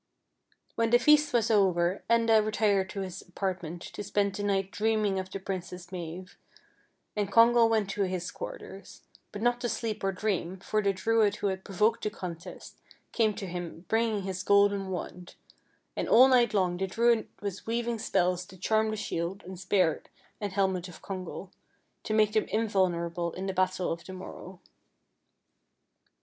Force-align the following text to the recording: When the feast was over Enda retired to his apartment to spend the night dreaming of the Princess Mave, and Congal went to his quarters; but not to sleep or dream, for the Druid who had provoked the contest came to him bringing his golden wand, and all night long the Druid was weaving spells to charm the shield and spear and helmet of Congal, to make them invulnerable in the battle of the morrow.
When 0.73 0.89
the 0.89 0.97
feast 0.97 1.31
was 1.31 1.51
over 1.51 2.01
Enda 2.09 2.43
retired 2.43 2.89
to 2.89 3.01
his 3.01 3.21
apartment 3.21 3.83
to 3.83 4.03
spend 4.03 4.33
the 4.33 4.41
night 4.41 4.71
dreaming 4.71 5.19
of 5.19 5.29
the 5.29 5.39
Princess 5.39 5.91
Mave, 5.91 6.39
and 7.15 7.31
Congal 7.31 7.69
went 7.69 7.87
to 7.91 8.01
his 8.07 8.31
quarters; 8.31 9.03
but 9.31 9.43
not 9.43 9.61
to 9.61 9.69
sleep 9.69 10.03
or 10.03 10.11
dream, 10.11 10.57
for 10.59 10.81
the 10.81 10.91
Druid 10.91 11.35
who 11.35 11.47
had 11.53 11.63
provoked 11.63 12.01
the 12.03 12.09
contest 12.09 12.79
came 13.11 13.35
to 13.35 13.45
him 13.45 13.85
bringing 13.89 14.23
his 14.23 14.41
golden 14.41 14.87
wand, 14.87 15.35
and 15.95 16.09
all 16.09 16.27
night 16.27 16.51
long 16.55 16.77
the 16.77 16.87
Druid 16.87 17.27
was 17.39 17.67
weaving 17.67 17.99
spells 17.99 18.43
to 18.47 18.57
charm 18.57 18.89
the 18.89 18.95
shield 18.97 19.43
and 19.43 19.59
spear 19.59 20.01
and 20.39 20.51
helmet 20.53 20.87
of 20.87 21.03
Congal, 21.03 21.51
to 22.05 22.15
make 22.15 22.33
them 22.33 22.45
invulnerable 22.45 23.33
in 23.33 23.45
the 23.45 23.53
battle 23.53 23.91
of 23.91 24.03
the 24.05 24.13
morrow. 24.13 24.61